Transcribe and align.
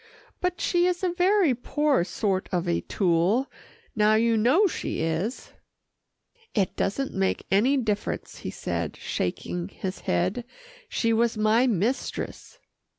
"But 0.39 0.59
she 0.59 0.87
is 0.87 1.03
a 1.03 1.13
very 1.13 1.53
poor 1.53 2.03
sort 2.03 2.49
of 2.51 2.67
a 2.67 2.81
tool 2.81 3.45
now 3.95 4.15
you 4.15 4.35
know 4.35 4.65
she 4.65 4.99
is." 5.01 5.51
"It 6.55 6.75
doesn't 6.75 7.13
make 7.13 7.45
any 7.51 7.77
difference," 7.77 8.37
he 8.39 8.49
said, 8.49 8.97
shaking 8.97 9.67
his 9.67 9.99
head, 9.99 10.43
"she 10.89 11.13
was 11.13 11.37
my 11.37 11.67
mistress." 11.67 12.57